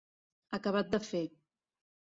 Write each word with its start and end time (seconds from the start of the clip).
Acabat 0.59 0.91
de 0.97 1.03
fer. 1.11 1.25